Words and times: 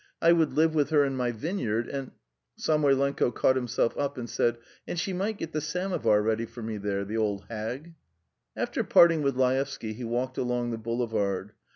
I 0.19 0.31
would 0.31 0.53
live 0.53 0.73
with 0.73 0.89
her 0.89 1.05
in 1.05 1.15
my 1.15 1.31
vineyard 1.31 1.87
and..." 1.87 2.09
Samoylenko 2.57 3.29
caught 3.35 3.55
himself 3.55 3.95
up 3.95 4.17
and 4.17 4.27
said: 4.27 4.57
"And 4.87 4.99
she 4.99 5.13
might 5.13 5.37
get 5.37 5.51
the 5.51 5.61
samovar 5.61 6.23
ready 6.23 6.47
for 6.47 6.63
me 6.63 6.77
there, 6.79 7.05
the 7.05 7.17
old 7.17 7.45
hag." 7.51 7.93
After 8.55 8.83
parting 8.83 9.21
with 9.21 9.35
Laevsky 9.37 9.93
he 9.93 10.03
walked 10.03 10.39
along 10.39 10.71
the 10.71 10.79
boulevard. 10.79 11.51